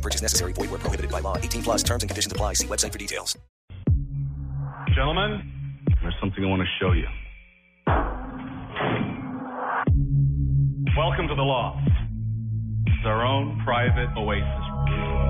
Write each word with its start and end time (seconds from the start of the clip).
No 0.00 0.02
purchase 0.02 0.22
necessary. 0.22 0.54
Void 0.54 0.70
where 0.70 0.78
prohibited 0.78 1.10
by 1.10 1.20
law. 1.20 1.36
18 1.36 1.62
plus 1.62 1.82
terms 1.82 2.02
and 2.02 2.08
conditions 2.08 2.32
apply. 2.32 2.54
See 2.54 2.66
website 2.66 2.90
for 2.90 2.98
details. 2.98 3.36
Gentlemen, 4.94 5.42
there's 6.00 6.14
something 6.20 6.42
I 6.42 6.48
want 6.48 6.62
to 6.62 6.68
show 6.80 6.92
you. 6.92 7.06
Welcome 10.96 11.28
to 11.28 11.34
the 11.34 11.42
loft. 11.42 11.86
It's 12.86 13.04
our 13.04 13.26
own 13.26 13.60
private 13.62 14.08
oasis. 14.16 15.29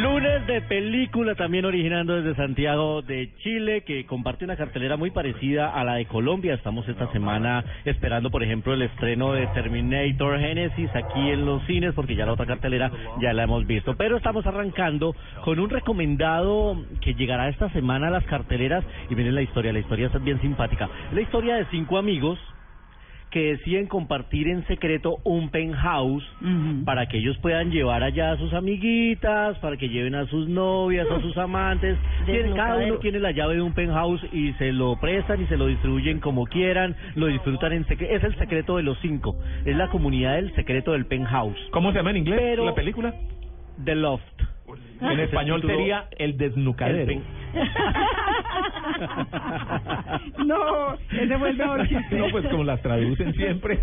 Lunes 0.00 0.46
de 0.46 0.62
película 0.62 1.34
también 1.34 1.66
originando 1.66 2.16
desde 2.16 2.34
Santiago 2.34 3.02
de 3.02 3.34
Chile 3.42 3.82
que 3.82 4.06
comparte 4.06 4.46
una 4.46 4.56
cartelera 4.56 4.96
muy 4.96 5.10
parecida 5.10 5.68
a 5.68 5.84
la 5.84 5.96
de 5.96 6.06
Colombia. 6.06 6.54
Estamos 6.54 6.88
esta 6.88 7.12
semana 7.12 7.62
esperando, 7.84 8.30
por 8.30 8.42
ejemplo, 8.42 8.72
el 8.72 8.80
estreno 8.80 9.34
de 9.34 9.46
Terminator 9.48 10.40
Genesis 10.40 10.88
aquí 10.94 11.28
en 11.28 11.44
los 11.44 11.62
cines 11.66 11.92
porque 11.92 12.14
ya 12.14 12.24
la 12.24 12.32
otra 12.32 12.46
cartelera 12.46 12.90
ya 13.20 13.34
la 13.34 13.42
hemos 13.42 13.66
visto. 13.66 13.94
Pero 13.98 14.16
estamos 14.16 14.46
arrancando 14.46 15.14
con 15.44 15.60
un 15.60 15.68
recomendado 15.68 16.82
que 17.02 17.12
llegará 17.12 17.50
esta 17.50 17.68
semana 17.68 18.08
a 18.08 18.10
las 18.10 18.24
carteleras 18.24 18.82
y 19.10 19.14
miren 19.14 19.34
la 19.34 19.42
historia, 19.42 19.70
la 19.70 19.80
historia 19.80 20.06
es 20.06 20.24
bien 20.24 20.40
simpática. 20.40 20.88
La 21.12 21.20
historia 21.20 21.56
de 21.56 21.66
cinco 21.66 21.98
amigos 21.98 22.38
que 23.30 23.52
deciden 23.52 23.86
compartir 23.86 24.48
en 24.48 24.66
secreto 24.66 25.18
un 25.24 25.50
penthouse 25.50 26.24
para 26.84 27.06
que 27.06 27.18
ellos 27.18 27.36
puedan 27.38 27.70
llevar 27.70 28.02
allá 28.02 28.32
a 28.32 28.36
sus 28.36 28.52
amiguitas, 28.52 29.56
para 29.58 29.76
que 29.76 29.88
lleven 29.88 30.14
a 30.16 30.26
sus 30.26 30.48
novias, 30.48 31.06
a 31.10 31.20
sus 31.20 31.36
amantes. 31.38 31.96
Tienen- 32.26 32.54
Cada 32.54 32.76
uno 32.78 32.96
tiene 32.98 33.20
la 33.20 33.30
llave 33.30 33.54
de 33.54 33.62
un 33.62 33.72
penthouse 33.72 34.20
y 34.32 34.52
se 34.54 34.72
lo 34.72 34.96
prestan 35.00 35.42
y 35.42 35.46
se 35.46 35.56
lo 35.56 35.66
distribuyen 35.66 36.18
como 36.20 36.44
quieran, 36.46 36.96
lo 37.14 37.26
disfrutan 37.26 37.72
en 37.72 37.86
secreto. 37.86 38.14
Es 38.14 38.24
el 38.24 38.36
secreto 38.36 38.76
de 38.76 38.82
los 38.82 38.98
cinco. 39.00 39.36
Es 39.64 39.76
la 39.76 39.88
comunidad 39.88 40.34
del 40.34 40.54
secreto 40.54 40.92
del 40.92 41.06
penthouse. 41.06 41.58
¿Cómo 41.70 41.92
se 41.92 41.98
llama 41.98 42.10
en 42.10 42.16
inglés 42.18 42.38
Pero- 42.40 42.64
la 42.64 42.74
película? 42.74 43.14
The 43.84 43.94
Loft. 43.94 44.24
En 45.00 45.18
español 45.18 45.62
sería 45.62 46.04
El 46.18 46.32
El 46.32 46.36
Desnucadero. 46.36 47.06
pen- 47.06 47.22
No, 50.44 50.94
ese 51.12 51.38
fue 51.38 51.50
el 51.50 51.56
mejor 51.56 51.88
chiste. 51.88 52.16
No, 52.18 52.28
pues 52.30 52.46
como 52.48 52.64
las 52.64 52.80
traducen 52.82 53.32
siempre. 53.34 53.78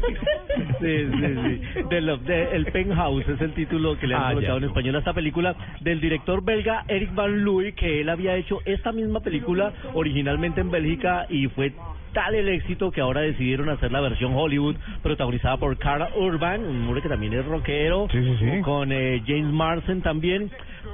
Sí, 0.79 1.07
sí, 1.11 1.35
sí. 1.73 1.83
The 1.89 2.01
Love- 2.01 2.23
de- 2.23 2.55
el 2.55 2.65
Penthouse 2.67 3.27
es 3.27 3.41
el 3.41 3.53
título 3.53 3.97
que 3.97 4.07
le 4.07 4.15
han 4.15 4.21
Ah, 4.23 4.33
colocado 4.33 4.57
ya. 4.59 4.63
en 4.63 4.69
español 4.69 4.95
a 4.95 4.99
esta 4.99 5.13
película 5.13 5.55
del 5.81 6.01
director 6.01 6.43
belga 6.43 6.83
Eric 6.87 7.13
Van 7.15 7.43
Looy, 7.43 7.73
que 7.73 8.01
él 8.01 8.09
había 8.09 8.35
hecho 8.35 8.59
esta 8.65 8.91
misma 8.91 9.19
película 9.21 9.71
originalmente 9.93 10.61
en 10.61 10.71
Bélgica 10.71 11.25
y 11.29 11.47
fue 11.47 11.73
tal 12.13 12.33
el 12.35 12.49
éxito 12.49 12.89
que 12.91 13.01
ahora 13.01 13.21
decidieron 13.21 13.69
hacer 13.69 13.91
la 13.91 14.01
versión 14.01 14.33
Hollywood 14.35 14.75
protagonizada 15.03 15.57
por 15.57 15.77
Carl 15.77 16.07
Urban, 16.15 16.63
un 16.63 16.87
hombre 16.87 17.01
que 17.01 17.09
también 17.09 17.33
es 17.33 17.45
rockero, 17.45 18.07
Sí, 18.11 18.17
sí, 18.23 18.35
sí. 18.39 18.61
con 18.61 18.91
eh, 18.91 19.21
James 19.27 19.53
Marsden 19.53 20.01
también, 20.01 20.49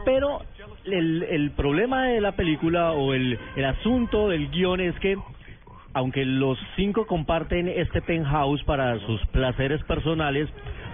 pero 0.05 0.41
el, 0.85 1.23
el 1.23 1.51
problema 1.51 2.07
de 2.07 2.21
la 2.21 2.33
película 2.33 2.91
o 2.93 3.13
el, 3.13 3.39
el 3.55 3.65
asunto 3.65 4.29
del 4.29 4.49
guion 4.49 4.81
es 4.81 4.97
que 4.99 5.17
aunque 5.93 6.25
los 6.25 6.57
cinco 6.75 7.05
comparten 7.05 7.67
este 7.67 8.01
penthouse 8.01 8.63
para 8.63 8.99
sus 8.99 9.23
placeres 9.27 9.83
personales, 9.83 10.49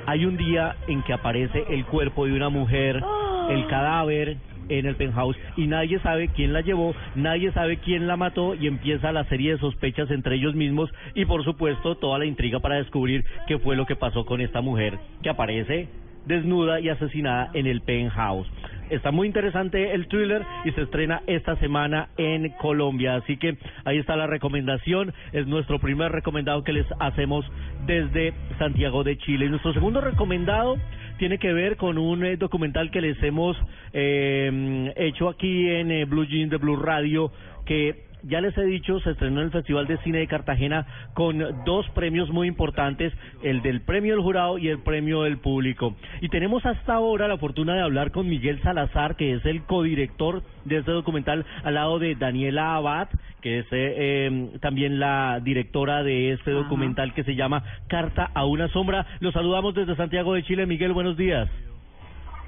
hay 0.06 0.26
un 0.26 0.38
día 0.38 0.76
en 0.88 1.02
que 1.04 1.14
aparece 1.14 1.64
el 1.70 1.86
cuerpo 1.86 2.26
de 2.26 2.34
una 2.34 2.50
mujer, 2.50 3.02
el 3.50 3.68
cadáver 3.68 4.38
en 4.68 4.86
el 4.86 4.96
penthouse 4.96 5.38
y 5.58 5.68
nadie 5.68 6.00
sabe 6.00 6.28
quién 6.28 6.54
la 6.54 6.62
llevó, 6.62 6.94
nadie 7.16 7.52
sabe 7.54 7.78
quién 7.78 8.08
la 8.08 8.18
mató 8.18 8.56
y 8.56 8.68
empieza 8.68 9.12
la 9.12 9.24
serie 9.26 9.54
de 9.54 9.60
sospechas 9.60 10.12
entre 10.12 10.36
ellos 10.36 10.54
mismos 10.54 10.92
y 11.16 11.26
por 11.26 11.44
supuesto 11.44 11.96
toda 11.96 12.20
la 12.20 12.26
intriga 12.26 12.60
para 12.60 12.76
descubrir 12.76 13.26
qué 13.48 13.58
fue 13.58 13.76
lo 13.76 13.86
que 13.86 13.96
pasó 13.96 14.26
con 14.26 14.42
esta 14.42 14.62
mujer 14.62 15.00
que 15.24 15.30
aparece 15.30 15.88
desnuda 16.26 16.80
y 16.80 16.90
asesinada 16.90 17.50
en 17.54 17.66
el 17.66 17.82
penthouse. 17.82 18.48
Está 18.90 19.12
muy 19.12 19.28
interesante 19.28 19.94
el 19.94 20.08
thriller 20.08 20.44
y 20.66 20.72
se 20.72 20.82
estrena 20.82 21.22
esta 21.28 21.56
semana 21.58 22.10
en 22.18 22.50
Colombia. 22.58 23.16
Así 23.16 23.38
que 23.38 23.58
ahí 23.86 23.98
está 23.98 24.16
la 24.16 24.28
recomendación. 24.28 25.14
Es 25.32 25.48
nuestro 25.48 25.80
primer 25.80 26.12
recomendado 26.12 26.64
que 26.64 26.74
les 26.74 26.88
hacemos 27.00 27.46
desde 27.86 28.34
Santiago 28.58 29.04
de 29.04 29.18
Chile. 29.18 29.46
Y 29.46 29.50
nuestro 29.50 29.74
segundo 29.74 30.02
recomendado 30.02 30.78
tiene 31.18 31.38
que 31.38 31.54
ver 31.54 31.78
con 31.78 31.98
un 31.98 32.26
eh, 32.26 32.38
documental 32.38 32.90
que 32.92 33.02
les 33.02 33.22
hemos 33.22 33.58
eh, 33.94 34.94
hecho 34.96 35.30
aquí 35.30 35.70
en 35.70 35.92
eh, 35.92 36.06
Blue 36.06 36.26
Jeans 36.26 36.50
de 36.50 36.58
Blue 36.58 36.78
Radio 36.78 37.32
que 37.66 38.09
ya 38.24 38.42
les 38.42 38.58
he 38.58 38.64
dicho, 38.64 39.00
se 39.00 39.12
estrenó 39.12 39.40
en 39.42 39.48
el 39.48 39.52
Festival 39.52 39.88
de 39.88 39.98
Cine 40.00 40.20
de 40.20 40.28
Cartagena 40.28 40.86
con 41.14 41.64
dos 41.66 41.90
premios 41.92 42.30
muy 42.30 42.48
importantes, 42.48 43.14
el 43.44 43.62
del 43.62 43.82
premio 43.82 44.14
del 44.14 44.24
jurado 44.24 44.58
y 44.58 44.70
el 44.70 44.80
premio 44.80 45.24
del 45.24 45.38
público. 45.38 45.96
Y 46.22 46.30
tenemos 46.30 46.66
hasta 46.66 46.94
ahora 46.94 47.28
la 47.28 47.38
fortuna 47.38 47.76
de 47.76 47.82
hablar 47.82 48.12
con 48.12 48.28
Miguel 48.28 48.62
Salazar, 48.62 49.16
que 49.16 49.34
es 49.34 49.46
el 49.46 49.64
codirector 49.64 50.44
de 50.66 50.78
este 50.78 50.92
documental, 50.92 51.46
al 51.64 51.74
lado 51.74 52.00
de 52.00 52.16
Daniela 52.16 52.76
Abad, 52.76 53.10
que 53.42 53.60
es 53.60 53.66
eh, 53.66 53.68
eh, 53.72 54.50
también 54.62 55.00
la 55.00 55.40
directora 55.42 56.04
de 56.04 56.34
este 56.34 56.52
documental 56.52 57.14
que 57.14 57.24
se 57.24 57.36
llama 57.36 57.64
Carta 57.88 58.30
a 58.34 58.46
una 58.46 58.68
sombra. 58.70 59.06
Los 59.20 59.34
saludamos 59.34 59.74
desde 59.74 59.96
Santiago 59.96 60.34
de 60.34 60.44
Chile. 60.44 60.66
Miguel, 60.66 60.94
buenos 60.94 61.16
días. 61.18 61.50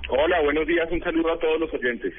Hola, 0.09 0.41
buenos 0.41 0.67
días, 0.67 0.91
un 0.91 0.99
saludo 1.01 1.31
a 1.31 1.39
todos 1.39 1.59
los 1.59 1.73
oyentes. 1.73 2.13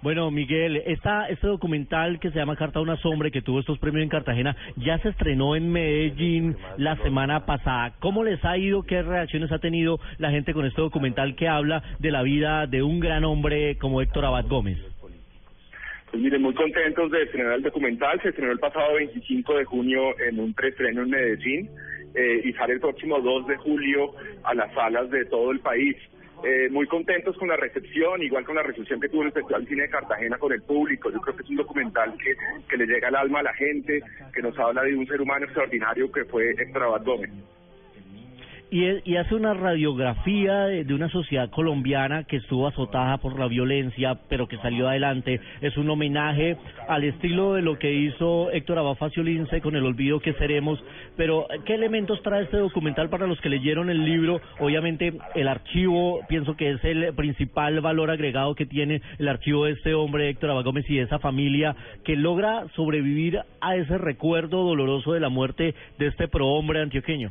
Bueno, 0.00 0.30
Miguel, 0.30 0.76
esta, 0.86 1.28
este 1.28 1.48
documental 1.48 2.20
que 2.20 2.30
se 2.30 2.38
llama 2.38 2.54
Carta 2.54 2.78
a 2.78 2.82
una 2.82 2.96
sombra 2.98 3.30
que 3.30 3.42
tuvo 3.42 3.58
estos 3.58 3.80
premios 3.80 4.04
en 4.04 4.08
Cartagena 4.08 4.56
ya 4.76 4.96
se 4.98 5.08
estrenó 5.08 5.56
en 5.56 5.72
Medellín 5.72 6.56
la 6.76 6.96
semana 6.98 7.46
pasada. 7.46 7.94
¿Cómo 7.98 8.22
les 8.22 8.44
ha 8.44 8.56
ido? 8.56 8.84
¿Qué 8.84 9.02
reacciones 9.02 9.50
ha 9.50 9.58
tenido 9.58 9.98
la 10.18 10.30
gente 10.30 10.54
con 10.54 10.66
este 10.66 10.80
documental 10.80 11.34
que 11.34 11.48
habla 11.48 11.82
de 11.98 12.12
la 12.12 12.22
vida 12.22 12.68
de 12.68 12.84
un 12.84 13.00
gran 13.00 13.24
hombre 13.24 13.76
como 13.78 14.00
Héctor 14.00 14.26
Abad 14.26 14.46
Gómez? 14.46 14.78
Pues 16.12 16.22
miren, 16.22 16.42
muy 16.42 16.54
contentos 16.54 17.10
de 17.10 17.22
estrenar 17.24 17.54
el 17.54 17.62
documental. 17.62 18.20
Se 18.22 18.28
estrenó 18.28 18.52
el 18.52 18.60
pasado 18.60 18.94
25 18.94 19.58
de 19.58 19.64
junio 19.64 20.18
en 20.20 20.38
un 20.38 20.54
preestreno 20.54 21.02
en 21.02 21.10
Medellín 21.10 21.70
eh, 22.14 22.42
y 22.44 22.52
sale 22.52 22.74
el 22.74 22.80
próximo 22.80 23.20
2 23.20 23.48
de 23.48 23.56
julio 23.56 24.12
a 24.44 24.54
las 24.54 24.72
salas 24.74 25.10
de 25.10 25.24
todo 25.24 25.50
el 25.50 25.58
país. 25.58 25.96
Eh, 26.44 26.68
muy 26.70 26.86
contentos 26.86 27.36
con 27.36 27.48
la 27.48 27.56
recepción, 27.56 28.22
igual 28.22 28.44
con 28.44 28.54
la 28.54 28.62
recepción 28.62 29.00
que 29.00 29.08
tuvo 29.08 29.24
el 29.24 29.32
Festival 29.32 29.66
Cine 29.66 29.82
de 29.82 29.90
Cartagena 29.90 30.38
con 30.38 30.52
el 30.52 30.62
público. 30.62 31.10
Yo 31.10 31.20
creo 31.20 31.36
que 31.36 31.42
es 31.42 31.50
un 31.50 31.56
documental 31.56 32.14
que, 32.16 32.36
que 32.68 32.76
le 32.76 32.86
llega 32.86 33.08
al 33.08 33.16
alma 33.16 33.40
a 33.40 33.44
la 33.44 33.54
gente, 33.54 34.00
que 34.32 34.42
nos 34.42 34.56
habla 34.58 34.82
de 34.82 34.94
un 34.94 35.06
ser 35.06 35.20
humano 35.20 35.46
extraordinario 35.46 36.10
que 36.12 36.24
fue 36.26 36.54
Gómez. 37.04 37.30
Y, 38.70 39.10
y 39.10 39.16
hace 39.16 39.34
una 39.34 39.54
radiografía 39.54 40.64
de, 40.64 40.94
una 40.94 41.08
sociedad 41.08 41.50
colombiana 41.50 42.24
que 42.24 42.36
estuvo 42.36 42.66
azotada 42.66 43.18
por 43.18 43.38
la 43.38 43.48
violencia, 43.48 44.18
pero 44.28 44.46
que 44.46 44.58
salió 44.58 44.88
adelante. 44.88 45.40
Es 45.60 45.76
un 45.76 45.88
homenaje 45.88 46.56
al 46.88 47.04
estilo 47.04 47.54
de 47.54 47.62
lo 47.62 47.78
que 47.78 47.92
hizo 47.92 48.50
Héctor 48.50 48.78
Abad 48.78 48.96
Lince 49.16 49.60
con 49.60 49.76
El 49.76 49.84
Olvido 49.84 50.20
que 50.20 50.34
Seremos. 50.34 50.82
Pero, 51.16 51.46
¿qué 51.64 51.74
elementos 51.74 52.22
trae 52.22 52.44
este 52.44 52.58
documental 52.58 53.08
para 53.08 53.26
los 53.26 53.40
que 53.40 53.48
leyeron 53.48 53.90
el 53.90 54.04
libro? 54.04 54.40
Obviamente, 54.60 55.14
el 55.34 55.48
archivo, 55.48 56.20
pienso 56.28 56.56
que 56.56 56.70
es 56.72 56.84
el 56.84 57.14
principal 57.14 57.80
valor 57.80 58.10
agregado 58.10 58.54
que 58.54 58.66
tiene 58.66 59.00
el 59.18 59.28
archivo 59.28 59.64
de 59.64 59.72
este 59.72 59.94
hombre, 59.94 60.28
Héctor 60.28 60.50
Abad 60.50 60.64
Gómez, 60.64 60.84
y 60.88 60.96
de 60.96 61.02
esa 61.02 61.18
familia 61.18 61.74
que 62.04 62.16
logra 62.16 62.66
sobrevivir 62.74 63.40
a 63.60 63.76
ese 63.76 63.98
recuerdo 63.98 64.64
doloroso 64.64 65.12
de 65.12 65.20
la 65.20 65.28
muerte 65.28 65.74
de 65.98 66.06
este 66.06 66.28
prohombre 66.28 66.80
antioqueño. 66.80 67.30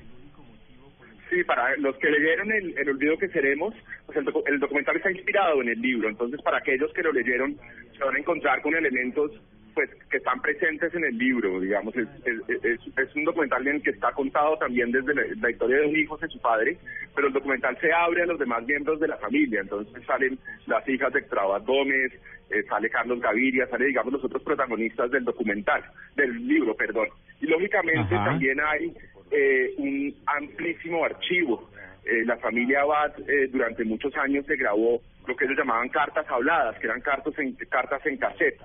Sí, 1.37 1.43
para 1.43 1.77
los 1.77 1.95
que 1.97 2.09
leyeron 2.09 2.51
el, 2.51 2.75
el 2.79 2.89
olvido 2.89 3.15
que 3.19 3.27
seremos, 3.27 3.75
pues 4.07 4.17
el, 4.17 4.25
docu- 4.25 4.41
el 4.47 4.59
documental 4.59 4.95
está 4.95 5.11
inspirado 5.11 5.61
en 5.61 5.69
el 5.69 5.79
libro, 5.79 6.09
entonces 6.09 6.41
para 6.41 6.57
aquellos 6.57 6.91
que 6.93 7.03
lo 7.03 7.11
leyeron 7.11 7.55
se 7.95 8.03
van 8.03 8.15
a 8.15 8.19
encontrar 8.19 8.59
con 8.63 8.73
elementos 8.75 9.31
pues 9.75 9.87
que 10.09 10.17
están 10.17 10.41
presentes 10.41 10.91
en 10.95 11.03
el 11.03 11.15
libro, 11.15 11.59
digamos, 11.59 11.95
es, 11.95 12.07
es, 12.25 12.63
es, 12.65 12.79
es 12.97 13.15
un 13.15 13.23
documental 13.25 13.67
en 13.67 13.75
el 13.75 13.83
que 13.83 13.91
está 13.91 14.11
contado 14.13 14.57
también 14.57 14.91
desde 14.91 15.13
la, 15.13 15.21
la 15.39 15.51
historia 15.51 15.77
de 15.77 15.85
un 15.85 15.95
hijo 15.95 16.17
de 16.17 16.27
su 16.27 16.41
padre, 16.41 16.75
pero 17.13 17.27
el 17.27 17.33
documental 17.33 17.77
se 17.79 17.93
abre 17.93 18.23
a 18.23 18.25
los 18.25 18.39
demás 18.39 18.65
miembros 18.65 18.99
de 18.99 19.09
la 19.09 19.17
familia, 19.17 19.61
entonces 19.61 20.03
salen 20.07 20.39
las 20.65 20.89
hijas 20.89 21.13
de 21.13 21.19
Extrabat 21.19 21.63
Gómez, 21.67 22.11
eh, 22.49 22.63
sale 22.63 22.89
Carlos 22.89 23.19
Gaviria, 23.19 23.67
sale 23.67 23.85
digamos 23.85 24.11
los 24.13 24.23
otros 24.23 24.41
protagonistas 24.41 25.11
del 25.11 25.23
documental, 25.23 25.83
del 26.15 26.47
libro, 26.47 26.73
perdón, 26.75 27.09
y 27.39 27.45
lógicamente 27.45 28.15
Ajá. 28.15 28.25
también 28.31 28.59
hay 28.59 28.91
eh, 29.31 29.73
un 29.77 30.15
amplísimo 30.25 31.03
archivo. 31.03 31.69
Eh, 32.05 32.23
la 32.25 32.37
familia 32.37 32.81
Abad 32.81 33.11
eh, 33.27 33.47
durante 33.51 33.83
muchos 33.83 34.15
años 34.15 34.45
se 34.45 34.55
grabó 34.55 35.01
lo 35.27 35.35
que 35.35 35.45
ellos 35.45 35.57
llamaban 35.57 35.89
cartas 35.89 36.25
habladas, 36.29 36.77
que 36.79 36.87
eran 36.87 37.01
cartas 37.01 37.37
en, 37.37 37.53
cartas 37.69 38.05
en 38.05 38.17
cassette. 38.17 38.59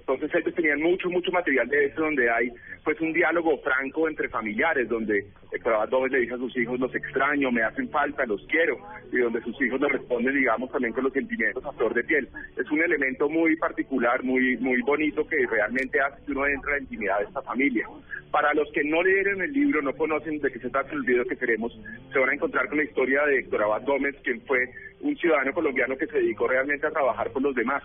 Entonces 0.00 0.34
ellos 0.34 0.54
tenían 0.54 0.80
mucho, 0.80 1.10
mucho 1.10 1.30
material 1.30 1.68
de 1.68 1.84
eso 1.84 2.00
donde 2.00 2.30
hay 2.30 2.50
pues 2.82 2.98
un 3.02 3.12
diálogo 3.12 3.58
franco 3.58 4.08
entre 4.08 4.30
familiares, 4.30 4.88
donde 4.88 5.26
Héctor 5.52 5.74
Abad 5.74 5.90
Gómez 5.90 6.12
le 6.12 6.20
dice 6.20 6.34
a 6.34 6.38
sus 6.38 6.56
hijos, 6.56 6.80
los 6.80 6.94
extraño, 6.94 7.52
me 7.52 7.62
hacen 7.62 7.90
falta, 7.90 8.24
los 8.24 8.42
quiero, 8.46 8.78
y 9.12 9.18
donde 9.18 9.42
sus 9.42 9.60
hijos 9.60 9.78
le 9.78 9.88
responden, 9.88 10.34
digamos, 10.34 10.72
también 10.72 10.94
con 10.94 11.04
los 11.04 11.12
sentimientos 11.12 11.62
a 11.62 11.72
flor 11.72 11.92
de 11.92 12.04
piel. 12.04 12.26
Es 12.56 12.70
un 12.70 12.80
elemento 12.80 13.28
muy 13.28 13.56
particular, 13.56 14.24
muy 14.24 14.56
muy 14.56 14.80
bonito 14.80 15.26
que 15.28 15.46
realmente 15.46 16.00
hace 16.00 16.24
que 16.24 16.32
uno 16.32 16.46
entre 16.46 16.70
en 16.70 16.76
la 16.76 16.82
intimidad 16.82 17.18
de 17.18 17.24
esta 17.24 17.42
familia. 17.42 17.86
Para 18.30 18.54
los 18.54 18.70
que 18.72 18.84
no 18.84 19.02
leyeron 19.02 19.42
el 19.42 19.52
libro, 19.52 19.82
no 19.82 19.94
conocen 19.94 20.38
de 20.40 20.50
qué 20.50 20.58
se 20.58 20.70
trata 20.70 20.92
el 20.92 21.02
video 21.02 21.24
que 21.26 21.36
queremos, 21.36 21.78
se 22.12 22.18
van 22.18 22.30
a 22.30 22.34
encontrar 22.34 22.68
con 22.68 22.78
la 22.78 22.84
historia 22.84 23.24
de 23.26 23.40
Héctor 23.40 23.62
Abad 23.62 23.84
Gómez, 23.84 24.16
quien 24.22 24.40
fue 24.42 24.70
un 25.00 25.16
ciudadano 25.16 25.52
colombiano 25.52 25.96
que 25.96 26.06
se 26.06 26.18
dedicó 26.18 26.48
realmente 26.48 26.86
a 26.86 26.90
trabajar 26.90 27.30
por 27.30 27.42
los 27.42 27.54
demás. 27.54 27.82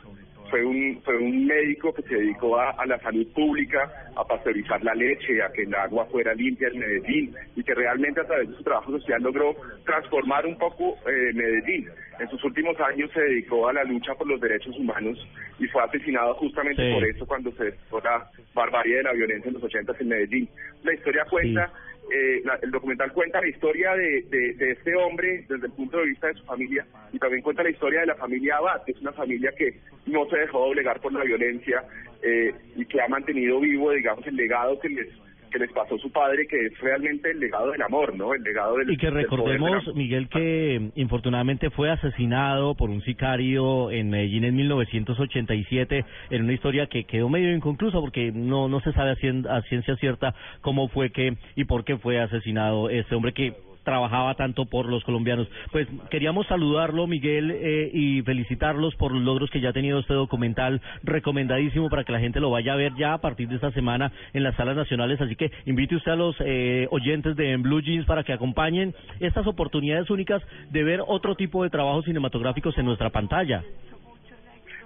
Fue 0.50 0.64
un, 0.64 1.02
fue 1.04 1.18
un 1.18 1.48
médico 1.48 1.92
que 1.94 2.04
se 2.04 2.14
dedicó 2.16 2.60
a, 2.60 2.72
a 2.72 2.86
la 2.86 3.00
salud 3.00 3.26
pública, 3.34 3.92
a 4.16 4.24
pasteurizar 4.24 4.84
la 4.84 4.94
leche, 4.94 5.42
a 5.42 5.52
que 5.52 5.64
el 5.64 5.74
agua 5.74 6.06
fuera 6.12 6.34
limpia 6.36 6.68
en 6.68 6.80
Medellín 6.80 7.34
y 7.56 7.64
que 7.64 7.74
realmente 7.74 8.22
a 8.22 8.26
través 8.26 8.50
de 8.50 8.56
su 8.58 8.64
trabajo 8.64 8.92
social 8.92 9.24
logró 9.24 9.56
transformar 9.84 10.46
un 10.46 10.56
poco 10.58 10.98
eh, 11.10 11.34
Medellín. 11.34 11.90
En 12.20 12.30
sus 12.30 12.44
últimos 12.44 12.80
años 12.82 13.10
se 13.14 13.22
dedicó 13.22 13.68
a 13.68 13.74
la 13.74 13.84
lucha 13.84 14.14
por 14.14 14.28
los 14.28 14.40
derechos 14.40 14.78
humanos 14.78 15.18
y 15.58 15.66
fue 15.68 15.82
asesinado 15.84 16.36
justamente 16.36 16.84
Sí. 16.88 16.94
por 16.94 17.04
eso 17.06 17.26
cuando 17.26 17.52
se 17.54 17.64
desató 17.66 18.02
la 18.02 18.30
barbarie 18.54 18.98
de 18.98 19.04
la 19.04 19.14
violencia 19.14 19.48
en 19.48 19.54
los 19.56 19.64
80 19.64 19.94
en 20.00 20.08
Medellín. 20.08 20.50
La 20.84 20.94
historia 20.94 21.26
cuenta 21.30 21.72
eh, 22.14 22.42
la- 22.46 22.60
el 22.62 22.70
documental 22.70 23.12
cuenta 23.12 23.42
la 23.42 23.48
historia 23.48 23.96
de, 23.96 24.20
este 24.60 24.96
hombre 24.96 25.46
desde 25.50 25.66
el 25.66 25.72
punto 25.74 25.98
de 25.98 26.06
vista 26.06 26.28
de 26.28 26.36
su 26.36 26.44
familia 26.46 26.86
y 27.12 27.18
también 27.18 27.42
cuenta 27.42 27.64
la 27.64 27.72
historia 27.72 28.02
de 28.02 28.06
la 28.08 28.16
familia 28.16 28.58
Abad, 28.58 28.84
que 28.86 28.92
es 28.92 29.02
una 29.02 29.14
familia 29.14 29.52
que 29.58 29.74
no 30.06 30.30
se 30.30 30.38
dejó 30.38 30.60
doblegar 30.68 31.00
por 31.02 31.12
la 31.12 31.24
violencia 31.24 31.84
eh, 32.22 32.54
y 32.76 32.86
que 32.86 33.02
ha 33.02 33.08
mantenido 33.08 33.60
vivo, 33.60 33.92
digamos, 33.92 34.26
el 34.28 34.36
legado 34.36 34.80
que 34.80 34.90
les 34.90 35.08
que 35.54 35.60
les 35.60 35.72
pasó 35.72 35.98
su 36.00 36.12
padre, 36.12 36.48
que 36.48 36.66
es 36.66 36.80
realmente 36.80 37.30
el 37.32 37.40
legado 37.40 37.72
del 37.72 37.82
amor, 37.84 38.16
¿no? 38.16 38.34
El 38.34 38.42
legado 38.44 38.76
del 38.78 38.92
Y 38.92 38.98
que 38.98 39.10
recordemos. 39.12 39.96
Miguel, 39.96 40.28
que 40.28 40.90
infortunadamente 40.96 41.70
fue 41.70 41.92
asesinado 41.92 42.74
por 42.76 42.90
un 42.90 43.02
sicario 43.04 43.92
en 43.92 44.10
Medellín 44.10 44.44
en 44.46 44.56
1987 44.56 46.06
en 46.32 46.44
una 46.44 46.54
historia 46.54 46.88
que 46.88 47.04
quedó 47.06 47.30
medio 47.30 47.54
inconclusa 47.56 48.00
porque 48.00 48.32
no 48.34 48.68
no 48.68 48.80
se 48.82 48.92
sabe 48.94 49.12
a, 49.12 49.16
cien- 49.16 49.48
a 49.48 49.62
ciencia 49.64 49.96
cierta 49.98 50.34
cómo 50.62 50.88
fue 50.90 51.12
que 51.12 51.38
y 51.56 51.66
por 51.66 51.84
qué 51.86 51.98
fue 51.98 52.20
asesinado 52.20 52.90
este 52.90 53.14
hombre 53.16 53.34
que 53.34 53.54
trabajaba 53.84 54.36
tanto 54.36 54.66
por 54.66 54.88
los 54.88 55.04
colombianos. 55.04 55.48
Pues 55.72 55.88
queríamos 56.10 56.48
saludarlo, 56.48 57.08
Miguel, 57.08 57.52
eh, 57.52 57.90
y 57.94 58.22
felicitarlos 58.24 58.96
por 58.96 59.12
los 59.12 59.22
logros 59.22 59.50
que 59.50 59.62
ya 59.62 59.70
ha 59.70 59.74
tenido 59.74 60.00
este 60.00 60.14
documental, 60.14 60.82
recomendadísimo 61.04 61.90
para 61.90 62.04
que 62.04 62.12
la 62.12 62.20
gente 62.20 62.40
lo 62.40 62.50
vaya 62.50 62.74
a 62.74 62.78
ver 62.78 62.94
ya 62.96 63.14
a 63.14 63.22
partir 63.22 63.48
de 63.48 63.56
esta 63.56 63.72
semana 63.72 64.12
en 64.34 64.44
las 64.44 64.56
salas 64.56 64.76
nacionales. 64.76 65.20
Así 65.22 65.36
que 65.36 65.52
invite 65.66 65.96
usted 65.96 66.12
a 66.12 66.16
los 66.16 66.36
eh, 66.40 66.88
oyentes 66.92 67.36
de 67.36 67.56
Blue 67.58 67.82
Jeans 67.82 68.06
para 68.06 68.24
que 68.24 68.34
acompañen 68.34 68.94
estas 69.20 69.46
oportunidades 69.48 70.10
únicas 70.10 70.42
de 70.72 70.84
ver 70.84 71.02
otro 71.06 71.36
tipo 71.36 71.64
de 71.64 71.70
trabajos 71.70 72.06
cinematográficos 72.06 72.78
en 72.78 72.86
nuestra 72.86 73.10
pantalla. 73.10 73.64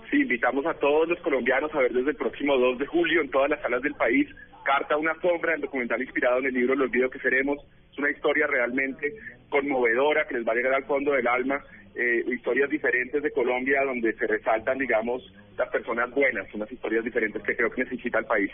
Sí, 0.09 0.21
invitamos 0.21 0.65
a 0.65 0.73
todos 0.75 1.07
los 1.09 1.19
colombianos 1.19 1.73
a 1.73 1.79
ver 1.79 1.91
desde 1.91 2.11
el 2.11 2.15
próximo 2.15 2.57
2 2.57 2.77
de 2.77 2.85
julio 2.85 3.21
en 3.21 3.29
todas 3.29 3.49
las 3.49 3.61
salas 3.61 3.81
del 3.81 3.93
país 3.95 4.27
Carta 4.67 4.95
a 4.95 4.97
una 4.97 5.15
sombra, 5.21 5.55
el 5.55 5.61
documental 5.61 6.01
inspirado 6.01 6.39
en 6.39 6.47
el 6.47 6.53
libro 6.53 6.75
Los 6.75 6.91
videos 6.91 7.09
que 7.09 7.19
seremos. 7.19 7.57
Es 7.97 7.99
una 7.99 8.11
historia 8.11 8.45
realmente 8.45 9.11
conmovedora 9.49 10.27
que 10.27 10.35
les 10.35 10.47
va 10.47 10.51
a 10.51 10.55
llegar 10.55 10.75
al 10.75 10.83
fondo 10.83 11.13
del 11.13 11.27
alma. 11.27 11.59
Eh, 11.95 12.23
historias 12.27 12.69
diferentes 12.69 13.23
de 13.23 13.31
Colombia 13.31 13.81
donde 13.83 14.13
se 14.13 14.27
resaltan, 14.27 14.77
digamos, 14.77 15.23
las 15.57 15.67
personas 15.69 16.11
buenas, 16.11 16.45
unas 16.53 16.71
historias 16.71 17.03
diferentes 17.03 17.41
que 17.41 17.55
creo 17.55 17.71
que 17.71 17.85
necesita 17.85 18.19
el 18.19 18.25
país. 18.25 18.51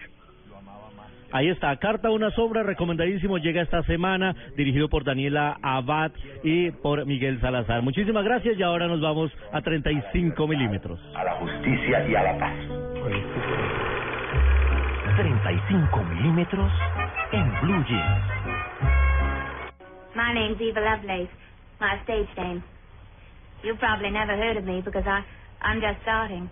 Ahí 1.33 1.49
está, 1.49 1.75
Carta 1.75 2.09
una 2.09 2.31
sombra, 2.31 2.63
recomendadísimo, 2.63 3.37
llega 3.37 3.61
esta 3.61 3.83
semana, 3.83 4.33
dirigido 4.55 4.87
por 4.87 5.03
Daniela 5.03 5.57
Abad 5.61 6.13
y 6.41 6.71
por 6.71 7.05
Miguel 7.05 7.41
Salazar. 7.41 7.81
Muchísimas 7.81 8.23
gracias 8.23 8.57
y 8.57 8.63
ahora 8.63 8.87
nos 8.87 9.01
vamos 9.01 9.29
a 9.51 9.61
35 9.61 10.47
milímetros. 10.47 11.01
a 11.15 11.23
la 11.25 11.33
justicia 11.33 12.07
y 12.07 12.15
a 12.15 12.23
la 12.23 12.37
paz. 12.37 12.55
35 15.17 16.03
milímetros 16.03 16.71
en 17.33 17.61
Blue 17.61 17.83
Jeans. 17.89 18.62
My 20.15 20.33
name's 20.33 20.61
Eva 20.61 20.79
Lovelace, 20.81 21.29
my 21.81 22.01
stage 22.05 22.29
name. 22.37 22.63
You've 23.63 23.79
probably 23.79 24.11
never 24.11 24.35
heard 24.37 24.57
of 24.57 24.65
me 24.65 24.81
because 24.85 25.03
I, 25.07 25.21
I'm 25.61 25.81
just 25.81 26.01
starting. 26.03 26.49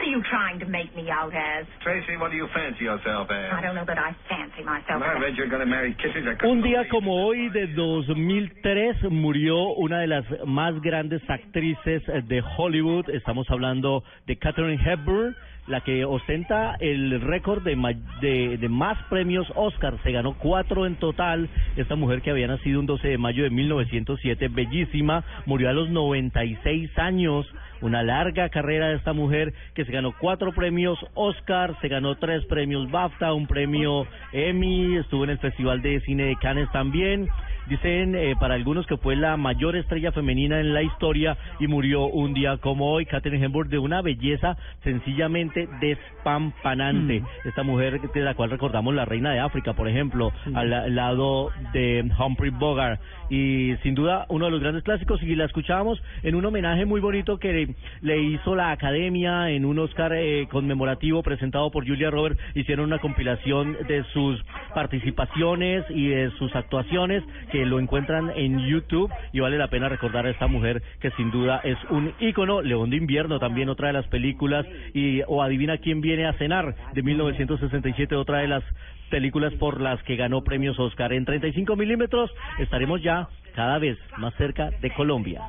What 0.00 0.06
are 0.08 0.12
you 0.16 0.22
trying 0.30 0.58
to 0.60 0.66
make 0.66 0.96
me 0.96 1.10
out 1.10 1.30
as? 1.34 1.66
Tracy, 1.84 2.16
what 2.16 2.30
do 2.30 2.36
you 2.38 2.48
fancy 2.54 2.84
yourself 2.84 3.28
I 3.30 3.58
as? 3.58 3.62
don't 3.62 3.74
know 3.74 3.84
that 3.84 3.98
I 3.98 4.16
fancy 4.30 4.64
myself. 4.64 5.02
I 5.02 5.18
read 5.20 5.36
you're 5.36 5.46
going 5.46 5.60
to 5.60 5.66
marry. 5.66 5.94
I 5.94 6.46
Un 6.46 6.62
día 6.62 6.88
como 6.88 7.22
hoy 7.26 7.50
de 7.50 7.66
2003 7.74 9.10
murió 9.10 9.58
una 9.76 9.98
de 9.98 10.06
las 10.06 10.24
más 10.46 10.80
grandes 10.80 11.20
actrices 11.28 12.02
de 12.28 12.42
Hollywood. 12.56 13.10
Estamos 13.10 13.50
hablando 13.50 14.02
de 14.26 14.38
Katharine 14.38 14.82
Hepburn, 14.82 15.36
la 15.66 15.82
que 15.82 16.06
ostenta 16.06 16.76
el 16.80 17.20
récord 17.20 17.62
de, 17.62 17.76
ma- 17.76 17.92
de, 18.22 18.56
de 18.56 18.68
más 18.70 18.96
premios 19.10 19.52
Oscar. 19.54 19.98
Se 20.02 20.12
ganó 20.12 20.32
cuatro 20.38 20.86
en 20.86 20.96
total. 20.96 21.50
Esta 21.76 21.94
mujer 21.94 22.22
que 22.22 22.30
había 22.30 22.46
nacido 22.46 22.80
un 22.80 22.86
12 22.86 23.06
de 23.06 23.18
mayo 23.18 23.42
de 23.44 23.50
1907, 23.50 24.48
bellísima, 24.48 25.24
murió 25.44 25.68
a 25.68 25.74
los 25.74 25.90
96 25.90 26.98
años. 26.98 27.46
Una 27.82 28.02
larga 28.02 28.48
carrera 28.48 28.88
de 28.88 28.96
esta 28.96 29.12
mujer 29.12 29.52
que 29.74 29.84
se 29.84 29.92
ganó 29.92 30.12
cuatro 30.18 30.52
premios 30.52 30.98
Oscar, 31.14 31.74
se 31.80 31.88
ganó 31.88 32.16
tres 32.16 32.44
premios 32.46 32.90
BAFTA, 32.90 33.32
un 33.32 33.46
premio 33.46 34.06
Emmy, 34.32 34.96
estuvo 34.96 35.24
en 35.24 35.30
el 35.30 35.38
Festival 35.38 35.80
de 35.82 36.00
Cine 36.00 36.24
de 36.24 36.36
Cannes 36.36 36.70
también. 36.72 37.28
Dicen 37.68 38.14
eh, 38.14 38.34
para 38.38 38.54
algunos 38.54 38.86
que 38.86 38.96
fue 38.96 39.16
la 39.16 39.36
mayor 39.36 39.76
estrella 39.76 40.12
femenina 40.12 40.60
en 40.60 40.74
la 40.74 40.82
historia 40.82 41.36
y 41.60 41.66
murió 41.66 42.06
un 42.06 42.34
día 42.34 42.56
como 42.58 42.90
hoy. 42.92 43.06
Katherine 43.06 43.44
Hepburn 43.46 43.68
de 43.70 43.78
una 43.78 44.02
belleza 44.02 44.56
sencillamente 44.82 45.68
despampanante. 45.80 47.22
Esta 47.44 47.62
mujer 47.62 48.00
de 48.00 48.20
la 48.20 48.34
cual 48.34 48.50
recordamos 48.50 48.94
la 48.94 49.04
reina 49.04 49.32
de 49.32 49.40
África, 49.40 49.72
por 49.74 49.88
ejemplo, 49.88 50.32
al 50.54 50.70
la- 50.70 50.88
lado 50.88 51.50
de 51.72 52.04
Humphrey 52.18 52.50
Bogart. 52.50 53.00
Y 53.30 53.76
sin 53.84 53.94
duda 53.94 54.26
uno 54.28 54.46
de 54.46 54.50
los 54.50 54.60
grandes 54.60 54.82
clásicos 54.82 55.22
y 55.22 55.36
la 55.36 55.44
escuchábamos 55.44 56.02
en 56.24 56.34
un 56.34 56.44
homenaje 56.44 56.84
muy 56.84 57.00
bonito 57.00 57.38
que 57.38 57.68
le 58.00 58.18
hizo 58.22 58.56
la 58.56 58.72
Academia 58.72 59.50
en 59.50 59.64
un 59.64 59.78
Oscar 59.78 60.12
eh, 60.14 60.48
conmemorativo 60.50 61.22
presentado 61.22 61.70
por 61.70 61.86
Julia 61.86 62.10
Roberts. 62.10 62.40
Hicieron 62.56 62.86
una 62.86 62.98
compilación 62.98 63.76
de 63.86 64.02
sus 64.12 64.42
participaciones 64.74 65.84
y 65.90 66.08
de 66.08 66.30
sus 66.32 66.54
actuaciones 66.56 67.22
que 67.50 67.64
lo 67.66 67.78
encuentran 67.78 68.30
en 68.34 68.58
YouTube 68.66 69.12
y 69.32 69.40
vale 69.40 69.58
la 69.58 69.68
pena 69.68 69.88
recordar 69.88 70.26
a 70.26 70.30
esta 70.30 70.46
mujer 70.46 70.82
que 71.00 71.10
sin 71.12 71.30
duda 71.30 71.60
es 71.64 71.78
un 71.90 72.12
ícono. 72.20 72.62
León 72.62 72.90
de 72.90 72.96
invierno 72.96 73.38
también 73.38 73.68
otra 73.68 73.88
de 73.88 73.94
las 73.94 74.06
películas 74.06 74.66
y 74.94 75.22
o 75.26 75.42
adivina 75.42 75.78
quién 75.78 76.00
viene 76.00 76.26
a 76.26 76.32
cenar 76.34 76.74
de 76.92 77.02
1967 77.02 78.14
otra 78.16 78.38
de 78.38 78.48
las 78.48 78.64
películas 79.10 79.52
por 79.54 79.80
las 79.80 80.02
que 80.04 80.16
ganó 80.16 80.42
premios 80.42 80.78
Oscar. 80.78 81.12
En 81.12 81.24
35 81.24 81.76
milímetros 81.76 82.30
estaremos 82.58 83.02
ya 83.02 83.28
cada 83.54 83.78
vez 83.78 83.98
más 84.18 84.34
cerca 84.34 84.70
de 84.80 84.90
Colombia. 84.90 85.42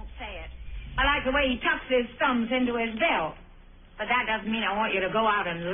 I 0.98 1.05
like 1.05 1.24
the 1.24 1.31
way 1.31 1.48
he 1.48 1.58
tucks 1.58 1.88
his 1.89 2.05
thumbs 2.20 2.51
into 2.51 2.77
his 2.77 2.93
belt. 3.00 3.36
But 3.98 4.08
that 4.10 4.25
doesn't 4.27 4.51
mean 4.51 4.63
I 4.63 4.75
want 4.75 4.93
you 4.93 5.01
to 5.01 5.10
go 5.10 5.25
out 5.25 5.48
and. 5.48 5.72